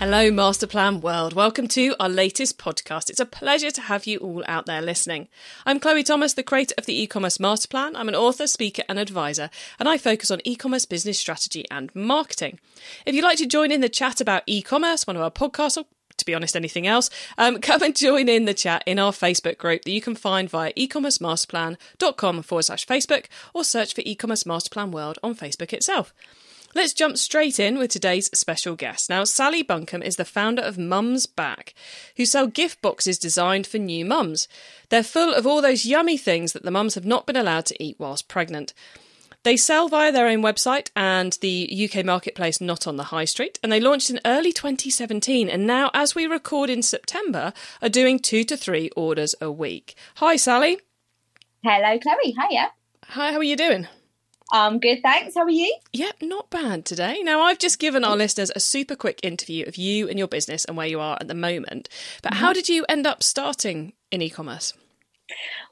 [0.00, 1.34] Hello, Masterplan World.
[1.34, 3.10] Welcome to our latest podcast.
[3.10, 5.28] It's a pleasure to have you all out there listening.
[5.66, 7.92] I'm Chloe Thomas, the creator of the e-commerce Masterplan.
[7.94, 12.60] I'm an author, speaker, and advisor, and I focus on e-commerce business strategy and marketing.
[13.04, 15.84] If you'd like to join in the chat about e-commerce, one of our podcasts, or
[16.16, 19.58] to be honest, anything else, um, come and join in the chat in our Facebook
[19.58, 24.92] group that you can find via ecommercemasterplan.com forward slash Facebook or search for e-commerce masterplan
[24.92, 26.14] world on Facebook itself.
[26.72, 29.10] Let's jump straight in with today's special guest.
[29.10, 31.74] Now, Sally Bunkham is the founder of Mums Back,
[32.16, 34.46] who sell gift boxes designed for new mums.
[34.88, 37.82] They're full of all those yummy things that the mums have not been allowed to
[37.82, 38.72] eat whilst pregnant.
[39.42, 43.58] They sell via their own website and the UK marketplace, not on the high street,
[43.64, 45.48] and they launched in early 2017.
[45.48, 49.96] And now, as we record in September, are doing two to three orders a week.
[50.16, 50.78] Hi, Sally.
[51.64, 52.36] Hello, Chloe.
[52.48, 52.70] Hiya.
[53.06, 53.88] Hi, how are you doing?
[54.52, 55.34] I'm good, thanks.
[55.36, 55.76] How are you?
[55.92, 57.22] Yep, not bad today.
[57.22, 60.64] Now, I've just given our listeners a super quick interview of you and your business
[60.64, 61.88] and where you are at the moment.
[62.22, 64.74] But how did you end up starting in e commerce?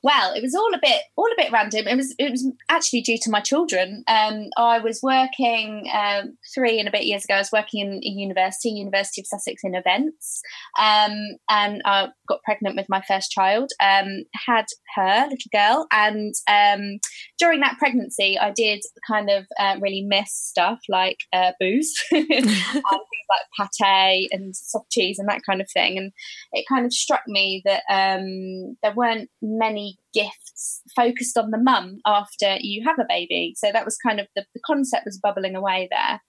[0.03, 1.89] Well, it was all a bit all a bit random.
[1.89, 4.05] It was it was actually due to my children.
[4.07, 7.35] Um, I was working um, three and a bit years ago.
[7.35, 10.43] I was working in a university, University of Sussex, in events,
[10.79, 13.71] um, and I got pregnant with my first child.
[13.81, 17.01] Um, had her little girl, and um,
[17.39, 22.29] during that pregnancy, I did kind of uh, really miss stuff like uh, booze and
[22.31, 25.99] like pate and soft cheese and that kind of thing.
[25.99, 26.13] And
[26.53, 31.99] it kind of struck me that um, there weren't many gifts focused on the mum
[32.07, 33.55] after you have a baby.
[33.57, 36.21] So that was kind of the, the concept was bubbling away there.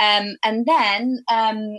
[0.00, 1.78] Um, and then um,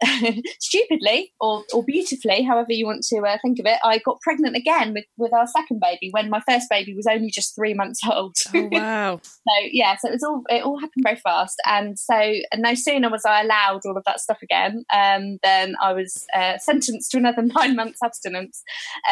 [0.60, 4.56] stupidly or, or beautifully, however you want to uh, think of it, I got pregnant
[4.56, 8.00] again with, with our second baby when my first baby was only just three months
[8.10, 8.36] old.
[8.54, 9.20] Oh wow!
[9.24, 12.74] so yeah, so it was all it all happened very fast, and so and no
[12.74, 17.10] sooner was I allowed all of that stuff again, um, then I was uh, sentenced
[17.12, 18.62] to another nine months abstinence.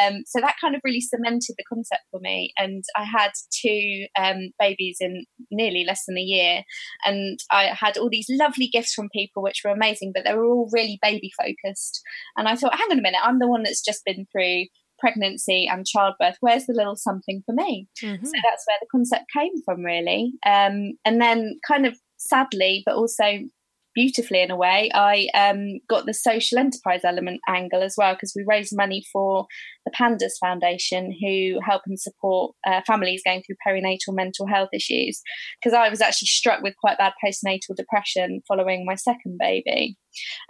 [0.01, 4.07] Um, so that kind of really cemented the concept for me, and I had two
[4.19, 6.63] um, babies in nearly less than a year,
[7.05, 10.45] and I had all these lovely gifts from people, which were amazing, but they were
[10.45, 12.01] all really baby focused.
[12.37, 14.67] And I thought, hang on a minute, I'm the one that's just been through
[14.99, 16.37] pregnancy and childbirth.
[16.41, 17.89] Where's the little something for me?
[18.03, 18.25] Mm-hmm.
[18.25, 20.33] So that's where the concept came from, really.
[20.47, 23.41] Um, and then, kind of sadly, but also
[23.95, 24.91] beautifully in a way.
[24.95, 29.47] I um, got the social enterprise element angle as well because we raised money for
[29.87, 35.23] the Pandas Foundation, who help and support uh, families going through perinatal mental health issues.
[35.63, 39.97] Because I was actually struck with quite bad postnatal depression following my second baby.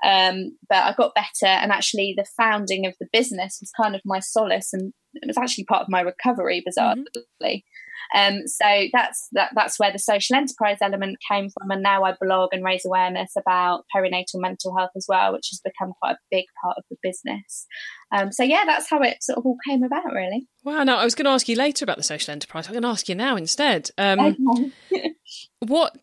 [0.04, 4.00] Um, but I got better, and actually, the founding of the business was kind of
[4.04, 7.04] my solace, and it was actually part of my recovery, bizarrely.
[7.40, 7.58] Mm-hmm.
[8.14, 12.14] Um, so that's that, that's where the social enterprise element came from, and now I
[12.20, 16.18] blog and raise awareness about perinatal mental health as well, which has become quite a
[16.30, 17.66] big part of the business.
[18.12, 20.46] Um, so yeah, that's how it sort of all came about, really.
[20.64, 20.84] Wow.
[20.84, 22.66] Now I was going to ask you later about the social enterprise.
[22.66, 23.90] I'm going to ask you now instead.
[23.98, 25.14] Um, okay.
[25.60, 25.96] what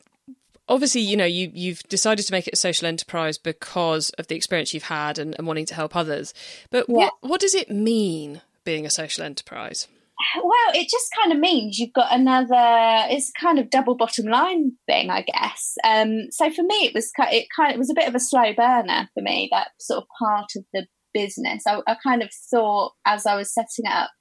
[0.69, 4.35] obviously you know you you've decided to make it a social enterprise because of the
[4.35, 6.33] experience you've had and, and wanting to help others
[6.69, 6.95] but yeah.
[6.95, 9.89] what what does it mean being a social enterprise
[10.35, 13.07] well, it just kind of means you've got another.
[13.11, 15.75] It's kind of double bottom line thing, I guess.
[15.83, 18.19] Um, so for me, it was it kind of it was a bit of a
[18.19, 19.49] slow burner for me.
[19.51, 21.63] That sort of part of the business.
[21.67, 24.11] I, I kind of thought as I was setting it up,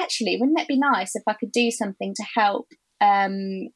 [0.00, 2.66] actually, wouldn't it be nice if I could do something to help
[3.00, 3.68] um,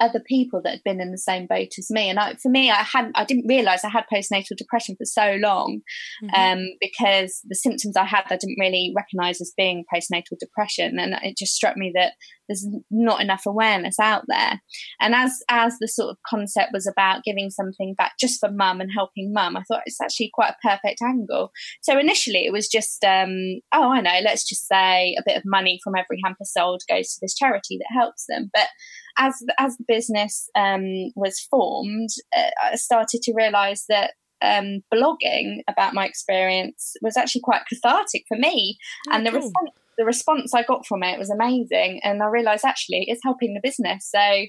[0.00, 2.10] other people that had been in the same boat as me.
[2.10, 5.36] And I, for me, I hadn't, I didn't realize I had postnatal depression for so
[5.40, 5.80] long
[6.22, 6.34] mm-hmm.
[6.34, 10.98] um, because the symptoms I had, I didn't really recognize as being postnatal depression.
[10.98, 12.14] And it just struck me that
[12.48, 14.60] there's not enough awareness out there.
[15.00, 18.80] And as, as the sort of concept was about giving something back just for mum
[18.80, 21.52] and helping mum, I thought it's actually quite a perfect angle.
[21.82, 25.44] So initially it was just, um, oh, I know, let's just say a bit of
[25.44, 28.50] money from every hamper sold goes to this charity that helps them.
[28.52, 28.68] But
[29.16, 35.60] as as the business um, was formed, uh, I started to realise that um, blogging
[35.68, 38.76] about my experience was actually quite cathartic for me,
[39.08, 39.40] oh, and the cool.
[39.40, 43.54] response the response I got from it was amazing, and I realised actually it's helping
[43.54, 44.10] the business.
[44.10, 44.46] So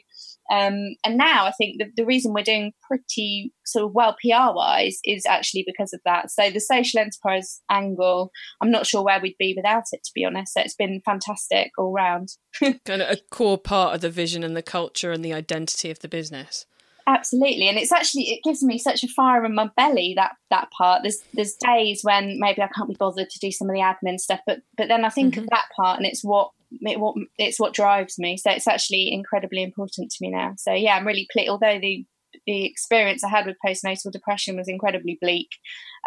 [0.52, 4.56] um, and now I think the, the reason we're doing pretty sort of well PR
[4.56, 6.30] wise is actually because of that.
[6.30, 8.32] So the social enterprise angle,
[8.62, 10.54] I'm not sure where we'd be without it, to be honest.
[10.54, 12.30] So it's been fantastic all round.
[12.62, 16.00] kind of a core part of the vision and the culture and the identity of
[16.00, 16.66] the business.
[17.08, 20.70] Absolutely and it's actually it gives me such a fire in my belly that that
[20.72, 23.82] part there's there's days when maybe i can't be bothered to do some of the
[23.82, 25.44] admin stuff but but then i think mm-hmm.
[25.44, 29.12] of that part and it's what it, what it's what drives me so it's actually
[29.12, 32.06] incredibly important to me now so yeah i'm really pleased although the
[32.46, 35.50] the experience I had with postnatal depression was incredibly bleak.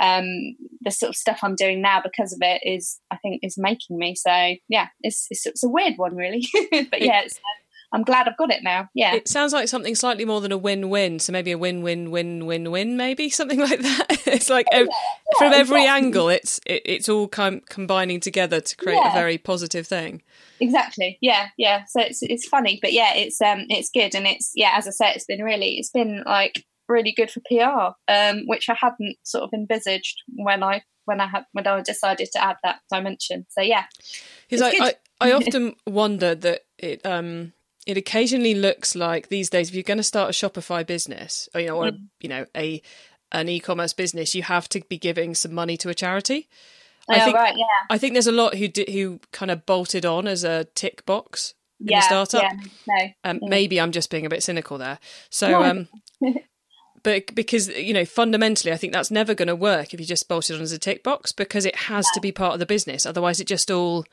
[0.00, 3.56] Um, the sort of stuff I'm doing now because of it is, I think, is
[3.58, 4.14] making me.
[4.14, 4.30] So
[4.68, 6.46] yeah, it's it's, it's a weird one, really.
[6.70, 7.40] but yeah, it's,
[7.90, 8.88] I'm glad I've got it now.
[8.94, 9.14] Yeah.
[9.14, 11.19] It sounds like something slightly more than a win-win.
[11.20, 14.06] So maybe a win-win-win-win-win, maybe something like that.
[14.26, 16.06] it's like oh, yeah, yeah, from every exactly.
[16.06, 19.11] angle, it's it, it's all com- combining together to create yeah.
[19.11, 20.23] a very positive thing.
[20.61, 21.19] Exactly.
[21.20, 21.49] Yeah.
[21.56, 21.85] Yeah.
[21.88, 24.90] So it's it's funny, but yeah, it's um it's good, and it's yeah, as I
[24.90, 29.17] said, it's been really it's been like really good for PR, um, which I hadn't
[29.23, 33.46] sort of envisaged when I when I had when I decided to add that dimension.
[33.49, 33.85] So yeah,
[34.49, 37.52] because I, I I often wonder that it um
[37.88, 41.61] it occasionally looks like these days if you're going to start a Shopify business, or
[41.62, 42.06] you know, or mm.
[42.20, 42.82] you know, a
[43.32, 46.49] an e-commerce business, you have to be giving some money to a charity.
[47.08, 47.64] Oh, I think, right, yeah.
[47.88, 51.06] I think there's a lot who did, who kind of bolted on as a tick
[51.06, 52.43] box in yeah, a startup.
[52.43, 52.52] Yeah,
[52.87, 53.49] no, um, yeah.
[53.49, 54.99] Maybe I'm just being a bit cynical there.
[55.31, 55.88] So, um,
[57.02, 60.29] but because you know, fundamentally, I think that's never going to work if you just
[60.29, 63.06] bolted on as a tick box because it has to be part of the business.
[63.06, 64.05] Otherwise, it just all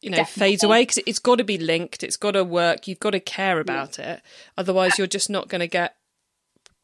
[0.00, 0.52] you know Definitely.
[0.52, 3.20] fades away because it's got to be linked it's got to work you've got to
[3.20, 3.60] care mm.
[3.60, 4.14] about yeah.
[4.14, 4.22] it
[4.56, 5.96] otherwise you're just not going to get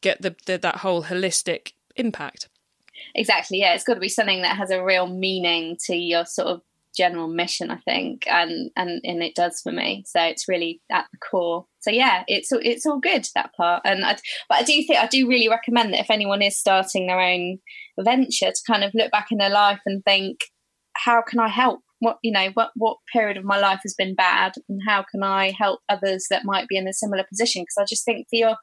[0.00, 2.48] get the, the, that whole holistic impact
[3.14, 6.48] exactly yeah it's got to be something that has a real meaning to your sort
[6.48, 6.60] of
[6.96, 11.04] general mission i think and and and it does for me so it's really at
[11.12, 14.16] the core so yeah it's it's all good that part and I,
[14.48, 17.58] but i do think i do really recommend that if anyone is starting their own
[17.98, 20.38] venture to kind of look back in their life and think
[20.94, 24.14] how can i help what you know what what period of my life has been
[24.14, 27.62] bad and how can i help others that might be in a similar position?
[27.62, 28.56] Because i just think for your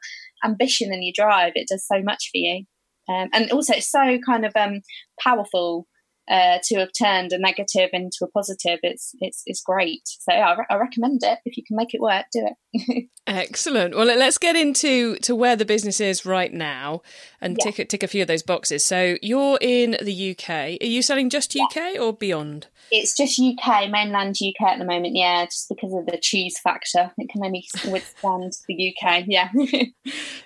[0.44, 2.66] ambition and your drive it does so much for you.
[3.10, 4.82] Um, and also it's so kind of um,
[5.20, 5.88] powerful
[6.30, 10.04] uh, to have turned a negative into a positive, it's it's it's great.
[10.06, 11.40] So I, re- I recommend it.
[11.46, 13.10] If you can make it work, do it.
[13.28, 13.96] Excellent.
[13.96, 17.02] Well, let's get into to where the business is right now
[17.42, 17.72] and yeah.
[17.72, 18.86] tick tick a few of those boxes.
[18.86, 20.50] So you're in the UK.
[20.81, 22.00] Are you selling just UK yeah.
[22.00, 22.68] or beyond?
[22.92, 25.16] It's just UK, mainland UK at the moment.
[25.16, 29.24] Yeah, just because of the cheese factor, it can only withstand the UK.
[29.28, 29.50] Yeah.
[29.56, 29.84] I was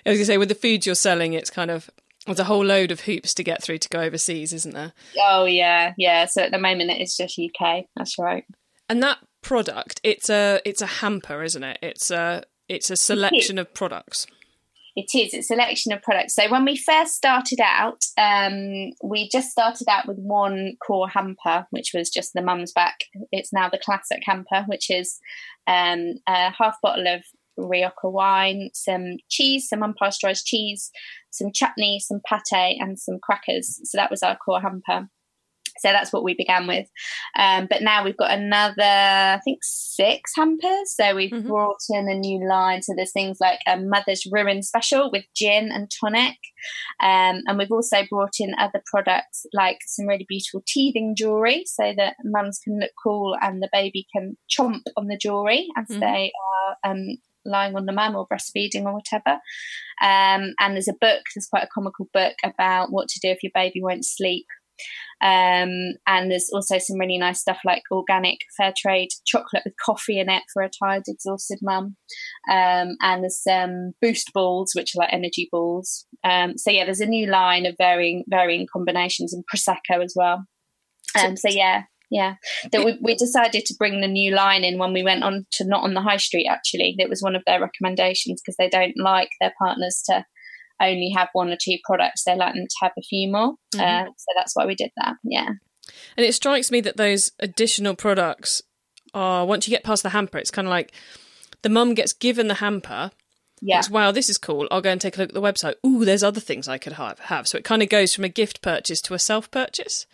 [0.04, 1.90] going to say with the foods you're selling, it's kind of
[2.28, 4.92] there's a whole load of hoops to get through to go overseas, isn't there?
[5.18, 6.26] Oh yeah, yeah.
[6.26, 7.84] So at the moment it is just UK.
[7.96, 8.44] That's right.
[8.88, 11.78] And that product, it's a it's a hamper, isn't it?
[11.82, 14.26] It's a it's a selection of products.
[14.96, 15.32] It is.
[15.32, 16.34] It's a selection of products.
[16.34, 21.68] So when we first started out, um, we just started out with one core hamper,
[21.70, 23.04] which was just the mum's back.
[23.30, 25.20] It's now the classic hamper, which is
[25.68, 27.22] um, a half bottle of
[27.58, 30.90] Rioja wine, some cheese, some unpasteurized cheese,
[31.30, 33.80] some chutney, some pate, and some crackers.
[33.84, 35.08] So that was our core hamper.
[35.78, 36.88] So that's what we began with.
[37.38, 40.94] Um, but now we've got another, I think, six hampers.
[40.94, 41.48] So we've mm-hmm.
[41.48, 42.82] brought in a new line.
[42.82, 46.36] So there's things like a Mother's Ruin special with gin and tonic.
[47.00, 51.92] Um, and we've also brought in other products like some really beautiful teething jewellery so
[51.96, 56.00] that mums can look cool and the baby can chomp on the jewellery as mm-hmm.
[56.00, 56.32] they
[56.84, 59.40] are um, lying on the mum or breastfeeding or whatever.
[60.02, 63.42] Um, and there's a book, there's quite a comical book about what to do if
[63.42, 64.46] your baby won't sleep.
[65.20, 70.20] Um, and there's also some really nice stuff like organic fair trade chocolate with coffee
[70.20, 71.96] in it for a tired, exhausted mum.
[72.50, 76.06] Um, and there's some boost balls, which are like energy balls.
[76.22, 80.44] Um, so yeah, there's a new line of varying varying combinations and prosecco as well.
[81.18, 82.34] Um, so yeah, yeah
[82.72, 85.64] that we, we decided to bring the new line in when we went on to
[85.64, 88.96] not on the high street actually it was one of their recommendations because they don't
[88.96, 90.24] like their partners to
[90.80, 93.80] only have one or two products they like them to have a few more mm-hmm.
[93.80, 95.48] uh, so that's why we did that yeah
[96.16, 98.62] and it strikes me that those additional products
[99.14, 100.92] are once you get past the hamper it's kind of like
[101.62, 103.10] the mum gets given the hamper
[103.60, 103.76] yeah.
[103.76, 104.68] Thinks, wow, this is cool.
[104.70, 105.74] I'll go and take a look at the website.
[105.84, 107.18] Ooh, there's other things I could have.
[107.18, 107.48] have.
[107.48, 110.06] So it kind of goes from a gift purchase to a self purchase.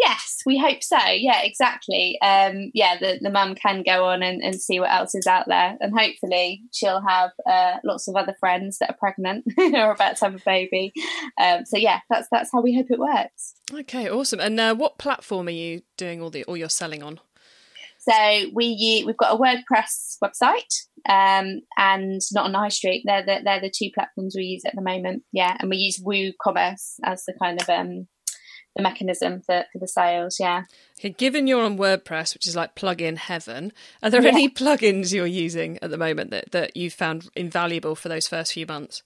[0.00, 0.98] Yes, we hope so.
[1.08, 2.18] Yeah, exactly.
[2.22, 5.46] Um, yeah, the, the mum can go on and, and see what else is out
[5.46, 5.76] there.
[5.80, 10.24] And hopefully she'll have uh, lots of other friends that are pregnant or about to
[10.24, 10.92] have a baby.
[11.38, 13.54] Um, so yeah, that's that's how we hope it works.
[13.72, 14.40] Okay, awesome.
[14.40, 17.20] And uh, what platform are you doing all the all your selling on?
[18.00, 18.12] So
[18.54, 23.02] we we've got a WordPress website um, and not on high street.
[23.04, 25.24] They're the, they're the two platforms we use at the moment.
[25.32, 28.08] Yeah, and we use WooCommerce as the kind of um,
[28.76, 30.38] the mechanism for, for the sales.
[30.38, 30.64] Yeah.
[30.98, 33.72] Okay, given you're on WordPress, which is like plugin heaven,
[34.02, 34.28] are there yeah.
[34.28, 38.52] any plugins you're using at the moment that, that you found invaluable for those first
[38.52, 39.02] few months?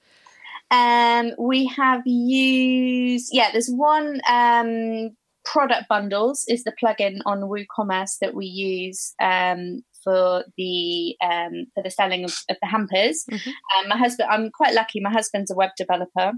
[0.70, 3.50] Um, we have used yeah.
[3.52, 5.10] There's one um,
[5.44, 11.82] product bundles is the plugin on WooCommerce that we use um, for the um, for
[11.82, 13.24] the selling of, of the hampers.
[13.30, 13.50] Mm-hmm.
[13.50, 15.00] Um, my husband, I'm quite lucky.
[15.00, 16.32] My husband's a web developer,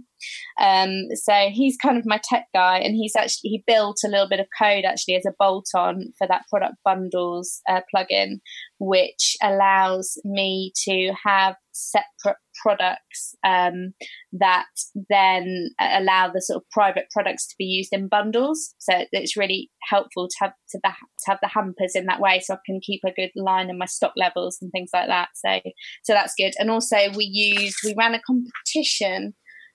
[0.60, 4.28] um, so he's kind of my tech guy, and he's actually he built a little
[4.28, 8.40] bit of code actually as a bolt on for that product bundles uh, plugin,
[8.78, 13.92] which allows me to have separate products um,
[14.32, 14.66] that
[15.08, 18.74] then allow the sort of private products to be used in bundles.
[18.78, 22.40] So it's really helpful to have to, the, to have the hampers in that way,
[22.40, 25.28] so I can keep a good line in my stock levels and things like that.
[25.34, 25.60] So
[26.04, 26.54] so that's good.
[26.58, 29.34] And also we used we ran a competition.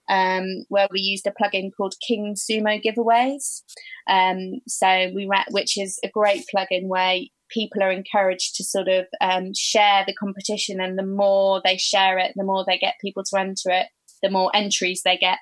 [0.10, 3.62] Um, where we used a plugin called King Sumo Giveaways.
[4.10, 7.20] Um, so we ran, which is a great plugin where
[7.52, 12.18] people are encouraged to sort of um, share the competition, and the more they share
[12.18, 13.88] it, the more they get people to enter it,
[14.22, 15.40] the more entries they get.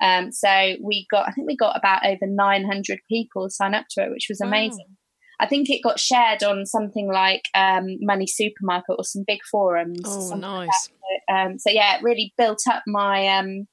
[0.00, 4.04] Um, so we got, I think we got about over 900 people sign up to
[4.04, 4.86] it, which was amazing.
[4.88, 4.94] Wow.
[5.40, 10.00] I think it got shared on something like um, Money Supermarket or some big forums.
[10.04, 10.90] Oh, nice.
[11.28, 13.68] Like um, so yeah, it really built up my um,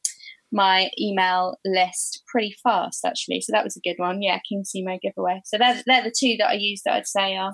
[0.52, 3.42] my email list pretty fast actually.
[3.42, 4.22] So that was a good one.
[4.22, 5.42] Yeah, King Sumo giveaway.
[5.46, 7.54] So they're they're the two that I use that I'd say are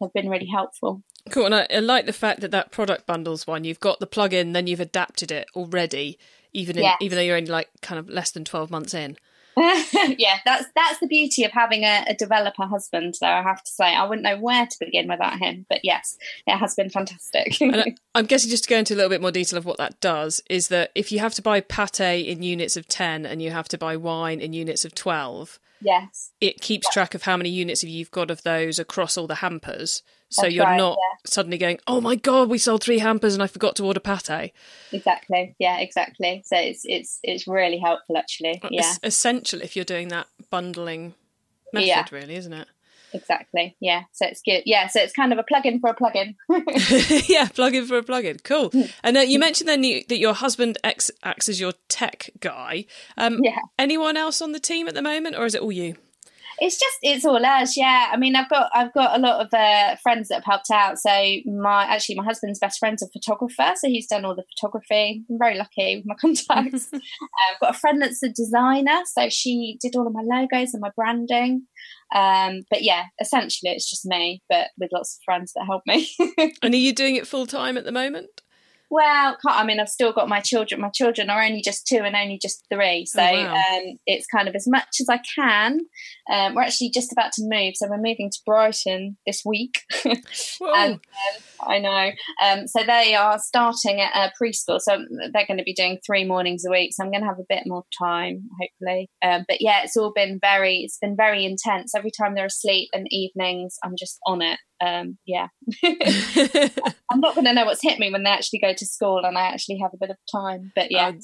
[0.00, 1.02] have been really helpful.
[1.30, 3.64] Cool, and I, I like the fact that that product bundles one.
[3.64, 6.18] You've got the plugin, then you've adapted it already,
[6.52, 6.96] even in, yes.
[7.00, 9.16] even though you're only like kind of less than twelve months in.
[10.18, 13.14] yeah, that's that's the beauty of having a, a, developer husband.
[13.20, 15.66] Though I have to say, I wouldn't know where to begin without him.
[15.68, 17.56] But yes, it has been fantastic.
[17.60, 17.84] I, uh,
[18.14, 20.40] I'm guessing just to go into a little bit more detail of what that does
[20.48, 23.68] is that if you have to buy pate in units of ten and you have
[23.68, 27.82] to buy wine in units of twelve, yes, it keeps track of how many units
[27.84, 30.02] you've got of those across all the hampers.
[30.30, 31.16] So That's you're right, not yeah.
[31.24, 34.52] suddenly going, oh my god, we sold three hampers and I forgot to order pate.
[34.92, 35.54] Exactly.
[35.58, 36.42] Yeah, exactly.
[36.44, 38.60] So it's it's it's really helpful actually.
[38.62, 38.80] Uh, yeah.
[38.80, 41.14] It's essential if you're doing that bundling
[41.72, 42.04] method, yeah.
[42.12, 42.68] really, isn't it?
[43.12, 43.76] Exactly.
[43.80, 44.02] Yeah.
[44.12, 44.62] So it's good.
[44.66, 44.86] Yeah.
[44.88, 46.36] So it's kind of a plug-in for a plug-in.
[47.28, 48.38] yeah, plug-in for a plug-in.
[48.44, 48.70] Cool.
[48.70, 48.82] Hmm.
[49.02, 52.86] And uh, you mentioned then you, that your husband acts, acts as your tech guy.
[53.16, 53.58] Um, yeah.
[53.78, 55.96] Anyone else on the team at the moment, or is it all you?
[56.60, 58.10] It's just it's all us yeah.
[58.12, 60.98] I mean i've got i've got a lot of uh, friends that have helped out.
[60.98, 61.10] So
[61.46, 65.24] my actually my husband's best friend's a photographer so he's done all the photography.
[65.30, 66.88] I'm very lucky with my contacts.
[66.92, 66.98] Uh,
[67.50, 70.80] i've got a friend that's a designer so she did all of my logos and
[70.80, 71.66] my branding.
[72.14, 76.08] Um, but yeah essentially it's just me but with lots of friends that help me.
[76.62, 78.42] And are you doing it full time at the moment
[78.90, 80.80] well, I mean, I've still got my children.
[80.80, 83.54] My children are only just two and only just three, so oh, wow.
[83.54, 85.80] um, it's kind of as much as I can.
[86.32, 89.82] Um, we're actually just about to move, so we're moving to Brighton this week.
[90.04, 91.00] and, um,
[91.60, 92.10] I know.
[92.42, 96.24] Um, so they are starting at a preschool, so they're going to be doing three
[96.24, 96.92] mornings a week.
[96.94, 99.10] So I'm going to have a bit more time, hopefully.
[99.22, 101.94] Um, but yeah, it's all been very, it's been very intense.
[101.94, 105.48] Every time they're asleep and evenings, I'm just on it um, yeah,
[105.84, 109.36] I'm not going to know what's hit me when they actually go to school and
[109.36, 110.72] I actually have a bit of time.
[110.74, 111.20] But yeah, um,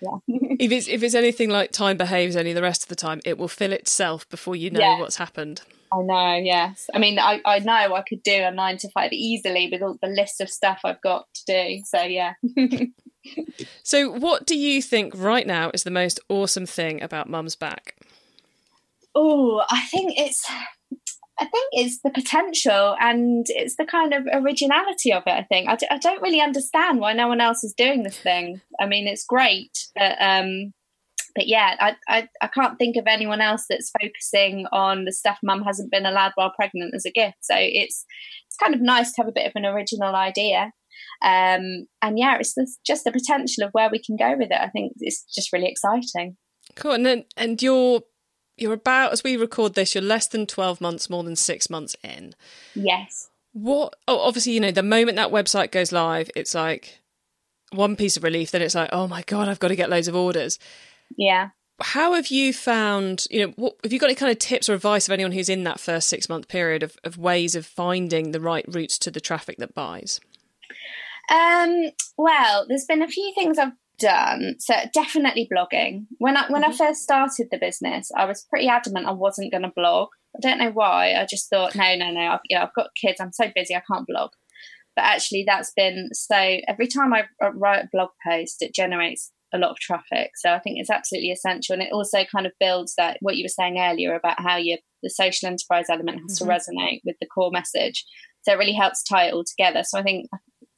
[0.00, 0.38] yeah.
[0.58, 3.38] if it's if it's anything like time behaves any the rest of the time, it
[3.38, 4.98] will fill itself before you know yeah.
[4.98, 5.62] what's happened.
[5.92, 6.88] I know, yes.
[6.94, 9.96] I mean, I, I know I could do a nine to five easily with all
[10.00, 11.82] the list of stuff I've got to do.
[11.84, 12.34] So, yeah.
[13.82, 17.96] so, what do you think right now is the most awesome thing about Mum's Back?
[19.16, 20.48] Oh, I think it's
[21.40, 25.30] I think it's the potential and it's the kind of originality of it.
[25.30, 28.18] I think I d- I don't really understand why no one else is doing this
[28.18, 28.60] thing.
[28.78, 30.74] I mean, it's great, but um,
[31.34, 35.38] but yeah, I, I I can't think of anyone else that's focusing on the stuff
[35.42, 37.38] Mum hasn't been allowed while pregnant as a gift.
[37.40, 38.04] So it's
[38.46, 40.72] it's kind of nice to have a bit of an original idea.
[41.22, 42.54] Um, and yeah, it's
[42.86, 44.60] just the potential of where we can go with it.
[44.60, 46.36] I think it's just really exciting.
[46.76, 46.92] Cool.
[46.92, 48.02] And then, and your
[48.60, 51.96] you're about as we record this you're less than 12 months more than 6 months
[52.02, 52.34] in.
[52.74, 53.30] Yes.
[53.52, 57.00] What oh obviously you know the moment that website goes live it's like
[57.72, 60.08] one piece of relief then it's like oh my god i've got to get loads
[60.08, 60.58] of orders.
[61.16, 61.50] Yeah.
[61.82, 64.74] How have you found you know what, have you got any kind of tips or
[64.74, 68.32] advice of anyone who's in that first six month period of, of ways of finding
[68.32, 70.20] the right routes to the traffic that buys?
[71.30, 76.06] Um, well, there's been a few things I've done so definitely blogging.
[76.18, 76.72] When i when mm-hmm.
[76.72, 80.08] i first started the business i was pretty adamant i wasn't going to blog.
[80.36, 82.90] I don't know why i just thought no no no I've, you know, I've got
[83.00, 84.30] kids i'm so busy i can't blog.
[84.96, 89.58] But actually that's been so every time i write a blog post it generates a
[89.58, 90.30] lot of traffic.
[90.36, 93.44] So i think it's absolutely essential and it also kind of builds that what you
[93.44, 96.50] were saying earlier about how you the social enterprise element has mm-hmm.
[96.50, 98.04] to resonate with the core message.
[98.42, 99.82] So it really helps tie it all together.
[99.84, 100.26] So i think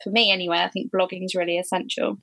[0.02, 2.18] for me anyway i think blogging is really essential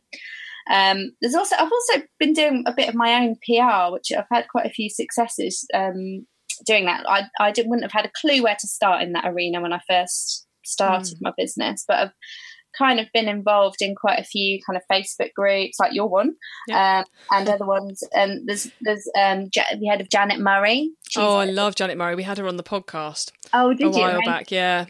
[0.69, 4.25] Um, there's also I've also been doing a bit of my own PR, which I've
[4.31, 6.25] had quite a few successes um,
[6.65, 7.05] doing that.
[7.07, 9.73] I I didn't, wouldn't have had a clue where to start in that arena when
[9.73, 11.21] I first started mm.
[11.21, 12.11] my business, but I've
[12.77, 16.35] kind of been involved in quite a few kind of Facebook groups, like your one,
[16.67, 16.99] yeah.
[16.99, 18.03] um, and other ones.
[18.13, 20.91] And there's there's um, the head of Janet Murray.
[21.09, 22.15] She's oh, I love Janet Murray.
[22.15, 23.31] We had her on the podcast.
[23.53, 24.03] Oh, did a you?
[24.03, 24.85] A while back, yeah.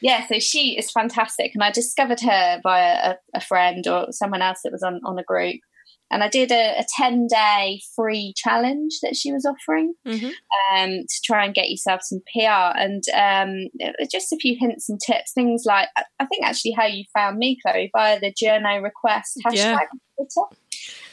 [0.00, 4.42] Yeah, so she is fantastic, and I discovered her via a, a friend or someone
[4.42, 5.60] else that was on on a group
[6.10, 10.26] and I did a, a 10 day free challenge that she was offering mm-hmm.
[10.74, 13.68] um, to try and get yourself some PR and um,
[14.10, 15.32] just a few hints and tips.
[15.32, 15.88] Things like,
[16.18, 19.78] I think actually how you found me, Chloe, via the journo request hashtag yeah.
[20.16, 20.48] Twitter.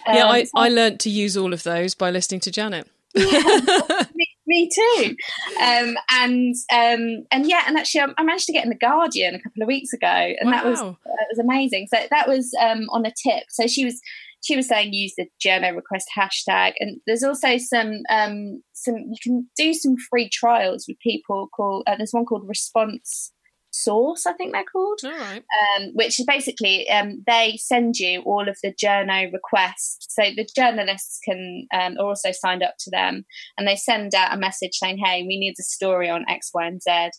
[0.08, 2.88] Um, yeah, I, so- I learned to use all of those by listening to Janet.
[3.14, 3.60] yeah,
[4.48, 5.16] me, too.
[5.62, 9.36] Um, and um, and yeah, and actually, I, I, managed to get in the Guardian
[9.36, 10.52] a couple of weeks ago, and wow.
[10.52, 11.88] that was that was amazing.
[11.94, 13.44] So that was um, on a tip.
[13.50, 14.02] So she was
[14.44, 19.18] she was saying use the journo request hashtag, and there's also some um, some you
[19.22, 23.32] can do some free trials with people called uh, there's one called Response
[23.76, 25.00] Source, I think they're called.
[25.04, 25.44] Right.
[25.78, 30.08] Um, which is basically um, they send you all of the journo requests.
[30.10, 33.26] So the journalists can um, are also signed up to them,
[33.58, 36.66] and they send out a message saying, "Hey, we need a story on X, Y,
[36.66, 37.12] and Z."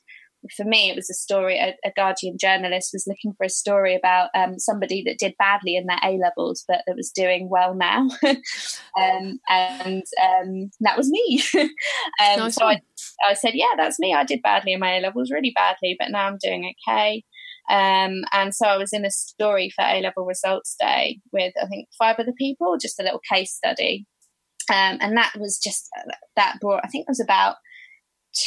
[0.55, 1.59] for me, it was a story.
[1.59, 5.76] A, a Guardian journalist was looking for a story about um, somebody that did badly
[5.76, 11.11] in their A levels, but that was doing well now, um, and um, that was
[11.11, 11.43] me.
[12.19, 12.81] Um, nice so I,
[13.29, 14.15] I, said, "Yeah, that's me.
[14.15, 17.25] I did badly in my A levels, really badly, but now I'm doing okay."
[17.69, 21.67] Um, and so I was in a story for A level results day with I
[21.67, 24.07] think five other people, just a little case study.
[24.71, 25.88] Um, and that was just
[26.37, 27.57] that brought I think it was about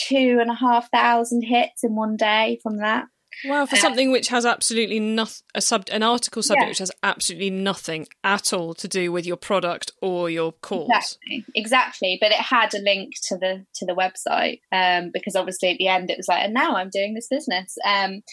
[0.07, 3.05] two and a half thousand hits in one day from that.
[3.45, 6.69] Wow, for uh, something which has absolutely nothing, a sub, an article subject yeah.
[6.69, 10.89] which has absolutely nothing at all to do with your product or your cause.
[10.89, 12.17] Exactly, exactly.
[12.19, 15.87] But it had a link to the to the website um, because obviously at the
[15.87, 17.77] end it was like, and now I'm doing this business.
[17.85, 18.23] Um,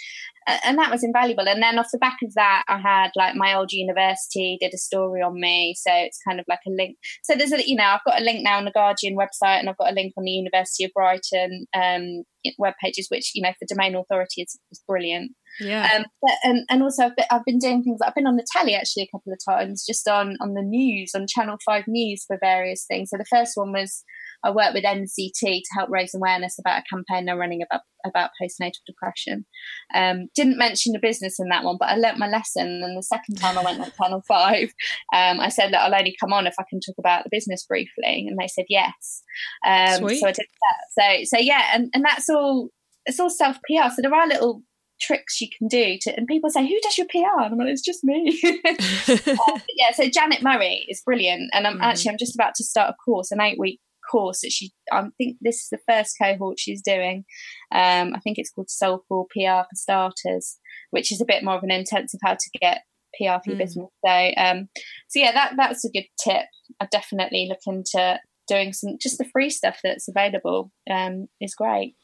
[0.47, 1.49] and that was invaluable.
[1.49, 4.79] And then off the back of that, I had like my old university did a
[4.79, 6.97] story on me, so it's kind of like a link.
[7.25, 9.69] So there's a you know I've got a link now on the Guardian website, and
[9.69, 12.23] I've got a link on the University of Brighton um,
[12.59, 15.33] web pages, which you know for domain authority is, is brilliant.
[15.61, 15.89] Yeah.
[15.95, 18.01] Um, but, and and also I've been, I've been doing things.
[18.05, 21.13] I've been on the telly actually a couple of times, just on on the news
[21.15, 23.11] on Channel Five News for various things.
[23.11, 24.05] So the first one was
[24.47, 28.31] I work with NCT to help raise awareness about a campaign they're running about about
[28.41, 29.45] postnatal depression.
[29.93, 32.81] Um, didn't mention the business in that one, but I learnt my lesson.
[32.85, 34.73] And the second time I went on Channel Five,
[35.13, 37.65] um, I said, "Look, I'll only come on if I can talk about the business
[37.65, 39.23] briefly," and they said yes.
[39.67, 41.25] Um, so I did that.
[41.27, 42.71] So so yeah, and and that's all.
[43.05, 43.91] It's all self PR.
[43.95, 44.63] So there are little
[45.01, 47.69] tricks you can do to and people say who does your pr and i'm like
[47.69, 51.83] it's just me uh, yeah so janet murray is brilliant and i'm mm-hmm.
[51.83, 53.79] actually i'm just about to start a course an eight week
[54.17, 57.25] course that she I think this is the first cohort she's doing.
[57.73, 60.59] Um, I think it's called Soulful PR for Starters,
[60.91, 62.83] which is a bit more of an intensive how to get
[63.15, 63.59] PR for your mm.
[63.59, 63.89] business.
[64.05, 64.69] So um,
[65.09, 66.47] so yeah, that that's a good tip.
[66.81, 71.95] I definitely look into doing some just the free stuff that's available um, is great.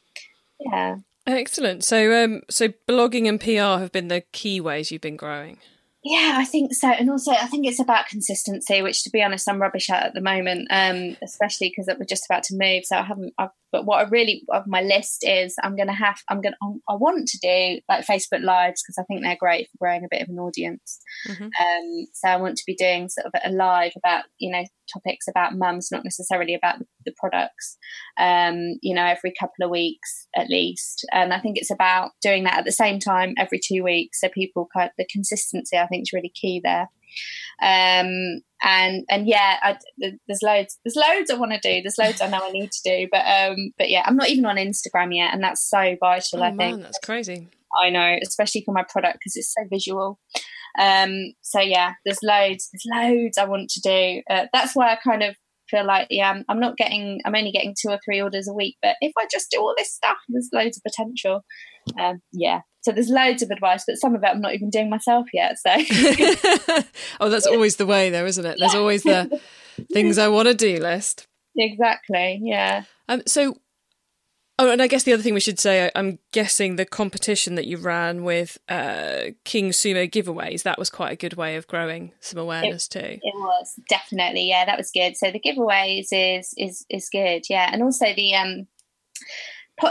[0.60, 0.96] Yeah.
[1.26, 1.84] Excellent.
[1.84, 5.58] So um so blogging and PR have been the key ways you've been growing.
[6.04, 6.88] Yeah, I think so.
[6.88, 10.14] And also, I think it's about consistency, which, to be honest, I'm rubbish at at
[10.14, 12.84] the moment, um, especially because we're just about to move.
[12.84, 15.94] So I haven't, I've but what I really of my list is I'm going to
[15.94, 19.36] have I'm going to I want to do like Facebook lives because I think they're
[19.38, 21.00] great for growing a bit of an audience.
[21.26, 21.44] Mm-hmm.
[21.44, 25.26] Um, so I want to be doing sort of a live about you know topics
[25.28, 27.78] about mums, not necessarily about the, products.
[28.18, 32.44] Um, you know, every couple of weeks at least, and I think it's about doing
[32.44, 35.86] that at the same time every two weeks, so people kind of, the consistency I
[35.86, 36.88] think is really key there.
[37.60, 41.82] Um, and and yeah, I, there's loads, there's loads I want to do.
[41.82, 44.46] There's loads I know I need to do, but um, but yeah, I'm not even
[44.46, 46.40] on Instagram yet, and that's so vital.
[46.40, 47.48] Oh, I man, think that's crazy.
[47.80, 50.18] I know, especially for my product because it's so visual.
[50.78, 54.22] Um, so yeah, there's loads, there's loads I want to do.
[54.28, 55.36] Uh, that's why I kind of
[55.72, 58.52] feel like yeah, I'm, I'm, not getting, I'm only getting two or three orders a
[58.52, 61.44] week, but if I just do all this stuff, there's loads of potential.
[61.98, 64.90] Um, yeah, so there's loads of advice, but some of it I'm not even doing
[64.90, 65.56] myself yet.
[65.58, 65.70] So,
[67.20, 68.56] oh, that's always the way, though, isn't it?
[68.58, 69.40] There's always the
[69.92, 71.26] things I want to do list.
[71.56, 72.40] Exactly.
[72.42, 72.84] Yeah.
[73.08, 73.22] Um.
[73.26, 73.56] So,
[74.62, 77.66] Oh, and I guess the other thing we should say, I'm guessing the competition that
[77.66, 82.12] you ran with uh, King Sumo giveaways, that was quite a good way of growing
[82.20, 83.18] some awareness it, too.
[83.20, 85.16] It was definitely, yeah, that was good.
[85.16, 88.68] So the giveaways is is is good, yeah, and also the um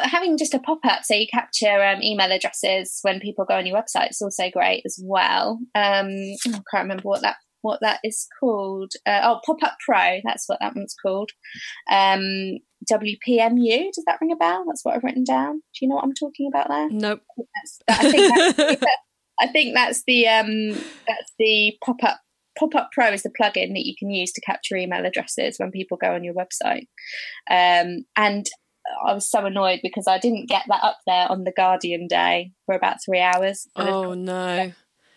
[0.03, 3.65] having just a pop up so you capture um, email addresses when people go on
[3.65, 5.59] your website is also great as well.
[5.75, 6.07] Um,
[6.45, 8.93] I can't remember what that what that is called.
[9.05, 10.21] Uh, oh, Pop Up Pro.
[10.23, 11.31] That's what that one's called.
[11.91, 12.59] Um,
[12.91, 13.91] WPMU.
[13.93, 14.65] Does that ring a bell?
[14.67, 15.55] That's what I've written down.
[15.55, 16.89] Do you know what I'm talking about there?
[16.89, 17.21] Nope.
[17.87, 18.83] I think that's,
[19.39, 20.71] I think that's the um,
[21.07, 22.19] that's the pop up
[22.59, 25.71] pop up pro is the plugin that you can use to capture email addresses when
[25.71, 26.87] people go on your website
[27.49, 28.45] um, and
[29.05, 32.51] I was so annoyed because I didn't get that up there on the Guardian day
[32.65, 33.67] for about three hours.
[33.75, 34.71] Oh no!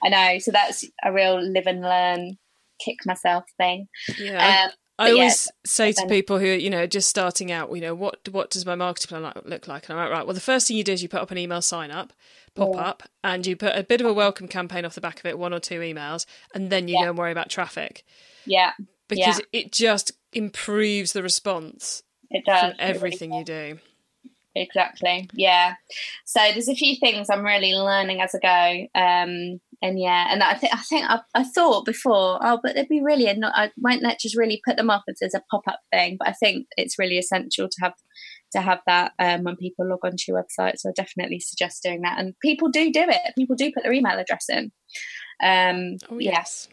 [0.04, 0.38] I know.
[0.38, 2.38] So that's a real live and learn,
[2.84, 3.88] kick myself thing.
[4.18, 4.66] Yeah.
[4.66, 8.28] Um, I always say to people who you know just starting out, you know, what
[8.30, 9.88] what does my marketing plan look like?
[9.88, 10.26] And I'm like, right.
[10.26, 12.12] Well, the first thing you do is you put up an email sign up,
[12.54, 15.26] pop up, and you put a bit of a welcome campaign off the back of
[15.26, 17.04] it, one or two emails, and then you yeah.
[17.04, 18.04] go and worry about traffic.
[18.46, 18.72] Yeah,
[19.08, 22.02] because it just improves the response.
[22.30, 23.68] It does from everything really does.
[23.68, 23.80] you do.
[24.56, 25.28] Exactly.
[25.32, 25.74] Yeah.
[26.24, 29.00] So there's a few things I'm really learning as I go.
[29.00, 32.88] Um, and yeah, and I think I think I, I, thought before, oh, but it'd
[32.88, 35.62] be really, not, I won't let just really put them off if there's a pop
[35.68, 36.16] up thing.
[36.18, 37.94] But I think it's really essential to have
[38.52, 40.78] to have that um, when people log onto your website.
[40.78, 42.18] So I definitely suggest doing that.
[42.18, 43.34] And people do do it.
[43.36, 44.72] People do put their email address in.
[45.42, 46.68] Um, oh yes.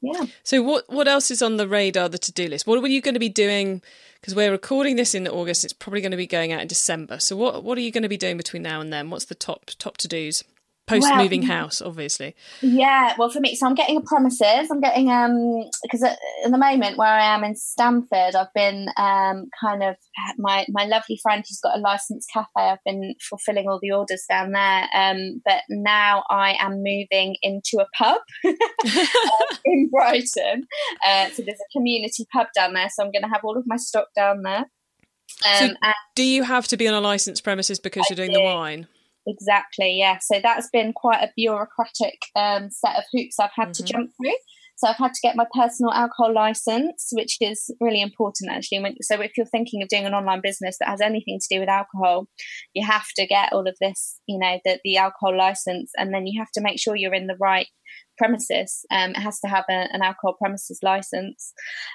[0.00, 0.26] Yeah.
[0.42, 2.66] So what what else is on the radar, the to do list?
[2.66, 3.82] What were you going to be doing?
[4.20, 7.18] Because we're recording this in August, it's probably going to be going out in December.
[7.18, 9.10] So what what are you going to be doing between now and then?
[9.10, 10.44] What's the top top to dos?
[10.86, 12.34] Post moving well, house obviously.
[12.62, 16.50] Yeah well for me so i'm getting a premises i'm getting um because at, at,
[16.50, 19.96] the moment where i am in stamford i've been um kind of
[20.38, 24.24] my my lovely friend who's got a licensed cafe i've been fulfilling all the orders
[24.28, 28.20] down there um but now i am moving into a pub
[29.64, 30.66] in brighton.
[31.06, 33.64] Uh, so there's a community pub down there so i'm going to have all of
[33.66, 34.66] my stock down there.
[35.44, 38.30] Um, so do you have to be on a licensed premises because I you're doing
[38.30, 38.38] do.
[38.38, 38.86] the wine
[39.26, 40.18] Exactly, yeah.
[40.20, 43.84] So that's been quite a bureaucratic um, set of hoops I've had mm-hmm.
[43.84, 44.36] to jump through.
[44.76, 48.84] So I've had to get my personal alcohol license, which is really important actually.
[49.00, 51.68] So if you're thinking of doing an online business that has anything to do with
[51.70, 52.28] alcohol,
[52.74, 56.26] you have to get all of this, you know, the, the alcohol license, and then
[56.26, 57.68] you have to make sure you're in the right
[58.16, 58.84] premises.
[58.90, 61.52] Um, it has to have a, an alcohol premises license.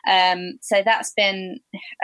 [0.09, 1.59] Um, so that's been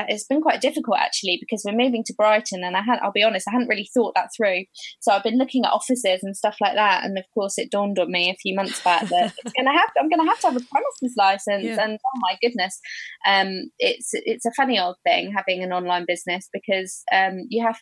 [0.08, 3.24] it's been quite difficult actually because we're moving to Brighton, and I had I'll be
[3.24, 4.66] honest, I hadn't really thought that through.
[5.02, 8.00] So I've been looking at offices and stuff like that, and of course it dawned
[8.00, 10.40] on me a few months back that it's gonna have to, I'm going to have
[10.42, 11.84] to have a premises license, yeah.
[11.84, 12.80] and oh my goodness,
[13.28, 17.80] um, it's it's a funny old thing having an online business because um, you have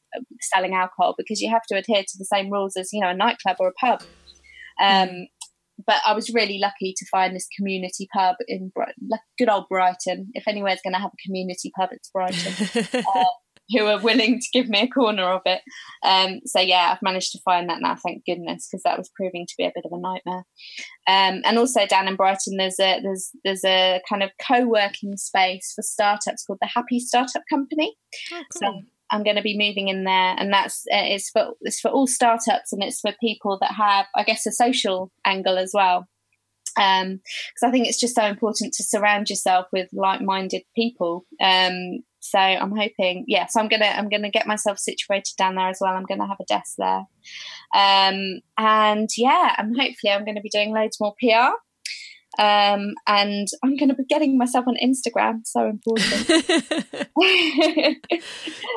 [0.54, 3.14] selling alcohol because you have to adhere to the same rules as you know a
[3.14, 4.02] nightclub or a pub.
[4.82, 5.26] Um, mm
[5.88, 8.72] but I was really lucky to find this community pub in
[9.10, 10.30] like good old Brighton.
[10.34, 13.04] If anywhere's going to have a community pub, it's Brighton.
[13.16, 13.26] uh,
[13.70, 15.62] who are willing to give me a corner of it.
[16.04, 19.46] Um, so yeah, I've managed to find that now, thank goodness, because that was proving
[19.48, 20.44] to be a bit of a nightmare.
[21.08, 25.74] Um, and also down in Brighton, there's a there's there's a kind of co-working space
[25.76, 27.96] for startups called the Happy Startup Company.
[28.34, 28.74] Oh, cool.
[28.74, 31.90] So I'm going to be moving in there, and that's uh, it's for it's for
[31.90, 36.08] all startups, and it's for people that have, I guess, a social angle as well.
[36.78, 37.22] Um,
[37.54, 41.26] because um, I think it's just so important to surround yourself with like-minded people.
[41.42, 43.46] Um, so I'm hoping, yeah.
[43.46, 45.94] So I'm gonna I'm gonna get myself situated down there as well.
[45.96, 47.04] I'm gonna have a desk there,
[47.76, 51.54] um, and yeah, and hopefully I'm going to be doing loads more PR.
[52.38, 55.46] Um, and I'm going to be getting myself on Instagram.
[55.46, 56.28] So important.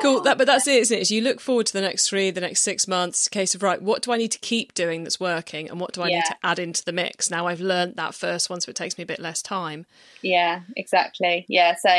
[0.01, 0.21] cool.
[0.21, 1.01] That, but that's it, isn't it?
[1.01, 3.27] Is you look forward to the next three, the next six months.
[3.27, 6.01] Case of right, what do I need to keep doing that's working, and what do
[6.01, 6.17] I yeah.
[6.17, 7.29] need to add into the mix?
[7.29, 9.85] Now I've learned that first one, so it takes me a bit less time.
[10.21, 11.45] Yeah, exactly.
[11.49, 11.89] Yeah, so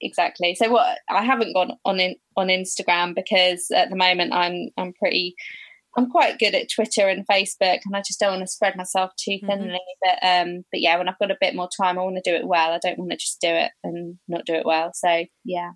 [0.00, 0.54] exactly.
[0.54, 4.92] So what I haven't gone on in, on Instagram because at the moment I'm I'm
[4.92, 5.36] pretty
[5.98, 9.10] I'm quite good at Twitter and Facebook, and I just don't want to spread myself
[9.18, 9.46] too mm-hmm.
[9.46, 9.80] thinly.
[10.04, 10.18] Mm-hmm.
[10.20, 12.36] But um, but yeah, when I've got a bit more time, I want to do
[12.36, 12.72] it well.
[12.72, 14.92] I don't want to just do it and not do it well.
[14.94, 15.72] So yeah.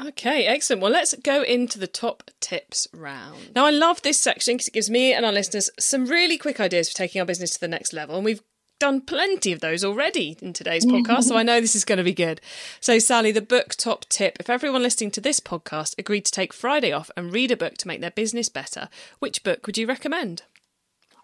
[0.00, 0.82] Okay, excellent.
[0.82, 3.54] Well, let's go into the top tips round.
[3.54, 6.60] Now, I love this section because it gives me and our listeners some really quick
[6.60, 8.14] ideas for taking our business to the next level.
[8.14, 8.42] And we've
[8.80, 12.04] done plenty of those already in today's podcast, so I know this is going to
[12.04, 12.40] be good.
[12.80, 16.52] So, Sally, the book top tip if everyone listening to this podcast agreed to take
[16.52, 18.88] Friday off and read a book to make their business better,
[19.20, 20.42] which book would you recommend?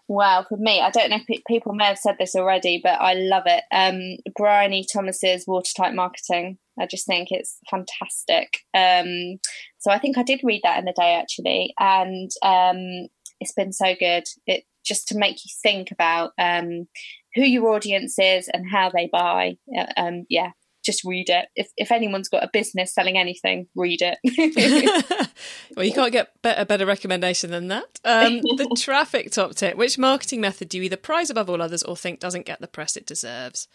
[0.07, 3.13] Well, for me, I don't know if people may have said this already, but I
[3.15, 3.63] love it.
[3.73, 6.57] Um, Bryony Thomas's Watertight Marketing.
[6.79, 8.59] I just think it's fantastic.
[8.73, 9.39] Um,
[9.79, 13.07] so I think I did read that in the day actually, and um,
[13.41, 14.23] it's been so good.
[14.45, 16.87] It just to make you think about um,
[17.35, 19.57] who your audience is and how they buy.
[19.77, 20.51] Uh, um, yeah,
[20.87, 21.49] just read it.
[21.55, 24.17] If, if anyone's got a business selling anything, read it.
[25.75, 27.99] well, you can't get a better recommendation than that.
[28.05, 29.75] Um, the traffic top tip.
[29.75, 32.67] Which marketing method do you either prize above all others or think doesn't get the
[32.67, 33.67] press it deserves?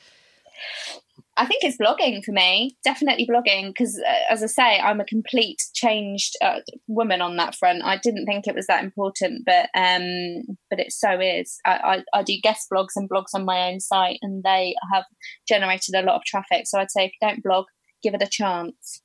[1.37, 5.05] I think it's blogging for me, definitely blogging, because uh, as I say, I'm a
[5.05, 7.83] complete changed uh, woman on that front.
[7.83, 11.59] I didn't think it was that important, but um, but it so is.
[11.65, 15.05] I, I, I, do guest blogs and blogs on my own site, and they have
[15.49, 16.67] generated a lot of traffic.
[16.67, 17.65] So I'd say if you don't blog,
[18.03, 19.01] give it a chance.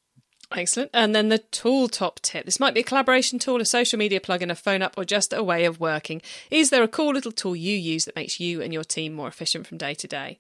[0.56, 0.92] Excellent.
[0.94, 2.46] And then the tool top tip.
[2.46, 5.34] This might be a collaboration tool, a social media plugin, a phone app, or just
[5.34, 6.22] a way of working.
[6.50, 9.28] Is there a cool little tool you use that makes you and your team more
[9.28, 10.40] efficient from day to day?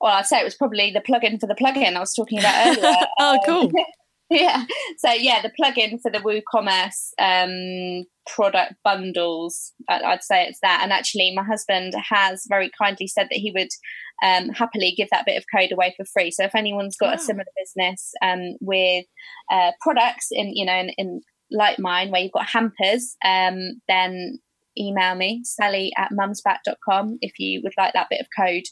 [0.00, 2.66] Well, I'd say it was probably the plugin for the plugin I was talking about
[2.66, 2.96] earlier.
[3.20, 3.72] oh, cool.
[4.30, 4.64] yeah.
[4.98, 9.72] So yeah, the plugin for the WooCommerce um, product bundles.
[9.88, 10.80] I'd say it's that.
[10.82, 13.70] And actually, my husband has very kindly said that he would
[14.22, 16.30] um, happily give that bit of code away for free.
[16.30, 17.14] So if anyone's got wow.
[17.14, 19.06] a similar business um, with
[19.50, 24.38] uh, products in you know in, in, like mine where you've got hampers, um, then
[24.78, 28.64] email me sally at mumsback.com if you would like that bit of code.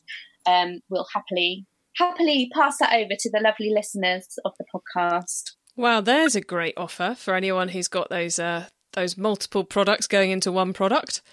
[0.46, 5.52] Um, we'll happily happily pass that over to the lovely listeners of the podcast.
[5.76, 10.30] Wow, there's a great offer for anyone who's got those uh, those multiple products going
[10.30, 11.22] into one product.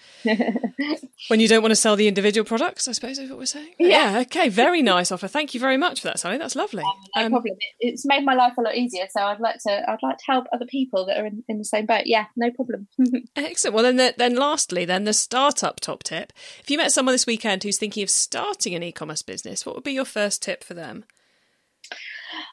[1.28, 3.74] When you don't want to sell the individual products i suppose is what we're saying?
[3.78, 4.12] Yeah.
[4.12, 4.18] yeah.
[4.20, 5.28] okay very nice offer.
[5.28, 6.38] Thank you very much for that sally.
[6.38, 6.82] That's lovely.
[7.16, 7.56] No um, problem.
[7.78, 10.46] It's made my life a lot easier so i'd like to i'd like to help
[10.52, 12.06] other people that are in, in the same boat.
[12.06, 12.88] Yeah no problem.
[13.36, 13.74] Excellent.
[13.74, 16.32] Well then the, then lastly then the startup top tip.
[16.60, 19.84] If you met someone this weekend who's thinking of starting an e-commerce business what would
[19.84, 21.04] be your first tip for them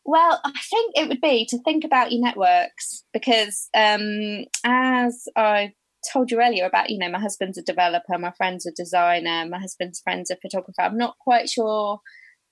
[0.05, 5.73] well, I think it would be to think about your networks because, um, as I
[6.11, 9.59] told you earlier about, you know, my husband's a developer, my friend's a designer, my
[9.59, 10.81] husband's friend's a photographer.
[10.81, 11.99] I'm not quite sure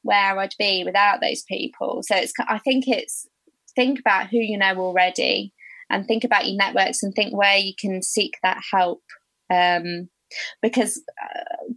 [0.04, 2.02] where I'd be without those people.
[2.04, 3.28] So it's, I think it's
[3.76, 5.54] think about who you know already
[5.90, 9.02] and think about your networks and think where you can seek that help.
[9.50, 10.10] Um,
[10.62, 11.74] because uh,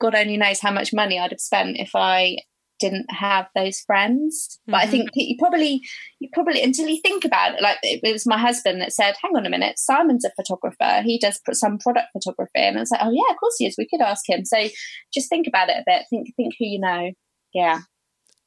[0.00, 2.38] God only knows how much money I'd have spent if I
[2.80, 4.58] didn't have those friends.
[4.66, 4.88] But mm-hmm.
[4.88, 5.82] I think you probably,
[6.20, 9.36] you probably until you think about it, like it, was my husband that said, "Hang
[9.36, 11.02] on a minute, Simon's a photographer.
[11.02, 13.66] He does put some product photography," and I was like, "Oh yeah, of course he
[13.66, 13.76] is.
[13.78, 14.68] We could ask him." So
[15.12, 16.06] just think about it a bit.
[16.10, 17.12] Think think who you know.
[17.52, 17.80] Yeah.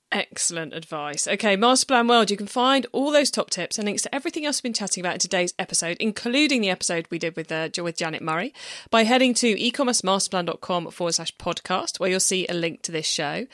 [0.09, 1.27] Excellent advice.
[1.27, 4.45] Okay, Master Plan World, you can find all those top tips and links to everything
[4.45, 7.67] else we've been chatting about in today's episode, including the episode we did with uh,
[7.83, 8.53] with Janet Murray,
[8.89, 13.47] by heading to ecommercemasterplan.com forward slash podcast, where you'll see a link to this show.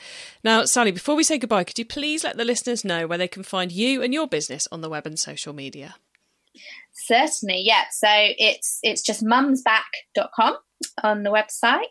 [0.44, 3.26] Now, Sally, before we say goodbye, could you please let the listeners know where they
[3.26, 5.96] can find you and your business on the web and social media?
[7.06, 7.84] Certainly, yeah.
[7.92, 10.56] So it's it's just mumsback.com
[11.02, 11.82] on the website.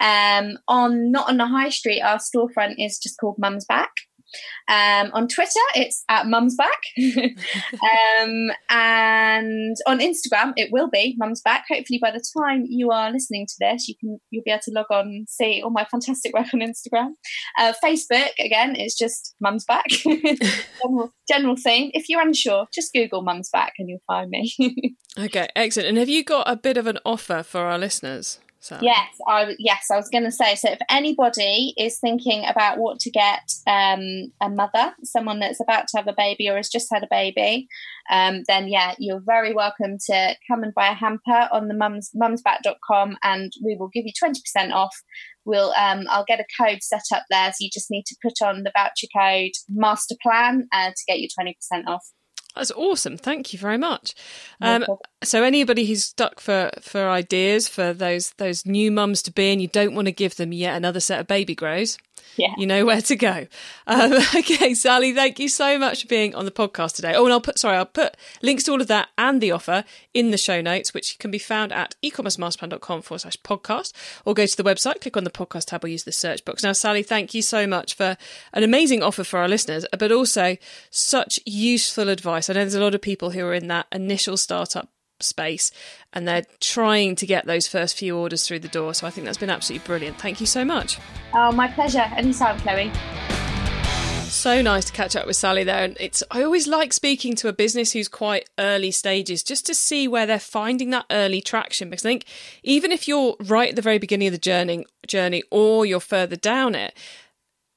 [0.00, 3.90] Um, on not on the high street, our storefront is just called Mum's Back.
[4.68, 11.40] Um, on Twitter, it's at Mum's Back, um, and on Instagram, it will be Mum's
[11.40, 11.64] Back.
[11.70, 14.72] Hopefully, by the time you are listening to this, you can you'll be able to
[14.72, 17.10] log on and see all my fantastic work on Instagram.
[17.58, 19.86] Uh, Facebook again, it's just Mum's Back.
[20.82, 21.90] general, general theme.
[21.94, 24.52] If you're unsure, just Google Mum's Back and you'll find me.
[25.18, 25.88] okay, excellent.
[25.90, 28.40] And have you got a bit of an offer for our listeners?
[28.66, 28.78] So.
[28.82, 30.56] Yes, I yes, I was going to say.
[30.56, 35.86] So, if anybody is thinking about what to get um, a mother, someone that's about
[35.88, 37.68] to have a baby or has just had a baby,
[38.10, 42.10] um, then yeah, you're very welcome to come and buy a hamper on the mums
[42.20, 44.96] mumsback.com, and we will give you twenty percent off.
[45.44, 48.44] We'll um, I'll get a code set up there, so you just need to put
[48.44, 52.04] on the voucher code master plan uh, to get your twenty percent off.
[52.56, 53.18] That's awesome.
[53.18, 54.14] Thank you very much.
[54.62, 54.86] Um,
[55.22, 59.60] so anybody who's stuck for, for ideas for those those new mums to be and
[59.60, 61.98] you don't want to give them yet another set of baby grows,
[62.36, 62.54] yeah.
[62.56, 63.46] you know where to go.
[63.86, 67.14] Um, okay, Sally, thank you so much for being on the podcast today.
[67.14, 69.84] Oh, and I'll put, sorry, I'll put links to all of that and the offer
[70.14, 73.92] in the show notes, which can be found at ecommercemasterplan.com forward slash podcast,
[74.24, 76.62] or go to the website, click on the podcast tab, or use the search box.
[76.62, 78.16] Now, Sally, thank you so much for
[78.52, 80.56] an amazing offer for our listeners, but also
[80.90, 82.50] such useful advice.
[82.50, 84.88] I know there's a lot of people who are in that initial startup
[85.20, 85.70] space
[86.12, 88.94] and they're trying to get those first few orders through the door.
[88.94, 90.18] So I think that's been absolutely brilliant.
[90.18, 90.98] Thank you so much.
[91.34, 92.04] Oh, my pleasure.
[92.16, 92.90] Anytime, Chloe.
[94.28, 95.84] So nice to catch up with Sally there.
[95.84, 99.74] And it's I always like speaking to a business who's quite early stages just to
[99.74, 101.90] see where they're finding that early traction.
[101.90, 102.24] Because I think
[102.62, 106.36] even if you're right at the very beginning of the journey journey or you're further
[106.36, 106.92] down it,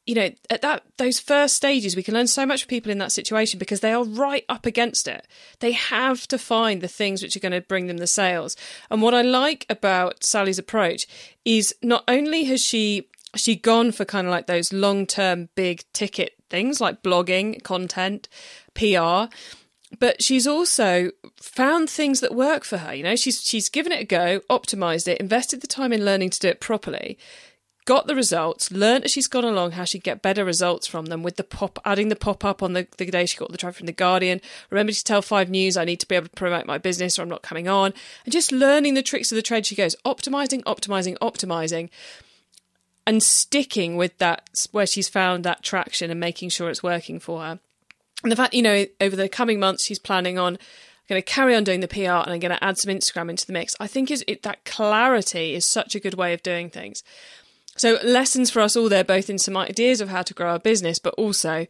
[0.10, 2.98] you know, at that those first stages, we can learn so much from people in
[2.98, 5.28] that situation because they are right up against it.
[5.60, 8.58] They have to find the things which are going to bring them the sales.
[8.90, 11.06] And what I like about Sally's approach
[11.46, 15.84] is not only has she she gone for kind of like those long term big
[15.94, 18.28] ticket things like blogging, content,
[18.74, 19.32] PR,
[20.00, 22.96] but she's also found things that work for her.
[22.96, 26.32] You know, she's she's given it a go, optimized it, invested the time in learning
[26.32, 27.20] to do it properly
[27.86, 31.24] got the results, learned as she's gone along how she'd get better results from them
[31.24, 33.78] with the pop, adding the pop up on the, the day she got the traffic
[33.78, 34.42] from the Guardian.
[34.70, 37.24] Remember to tell Five News I need to be able to promote my business or
[37.24, 37.94] I'm not coming on.
[38.26, 41.90] And just learning the tricks of the trade, she goes optimizing, optimizing, optimizing,
[43.08, 47.42] and sticking with that where she's found that traction and making sure it's working for
[47.42, 47.60] her.
[48.22, 50.58] And the fact, you know, over the coming months, she's planning on
[51.08, 53.48] going to carry on doing the PR and I'm going to add some Instagram into
[53.48, 53.76] the mix.
[53.80, 57.04] I think is it, that clarity is such a good way of doing things.
[57.80, 60.60] So, lessons for us all there, both in some ideas of how to grow our
[60.60, 61.66] business, but also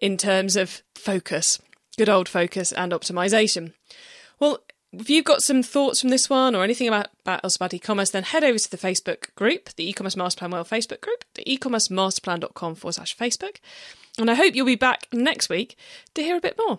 [0.00, 1.60] in terms of focus,
[1.98, 3.74] good old focus and optimization.
[4.38, 7.74] Well, if you've got some thoughts from this one or anything about, about else about
[7.74, 11.52] e-commerce, then head over to the Facebook group, the e-commerce masterplan world Facebook group, the
[11.52, 13.56] e-commercemasterplan.com forward slash Facebook.
[14.16, 15.76] And I hope you'll be back next week
[16.14, 16.78] to hear a bit more.